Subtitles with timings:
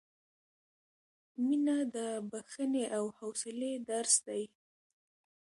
[1.45, 1.97] •مینه د
[2.31, 4.43] بښنې او حوصلې درس دی.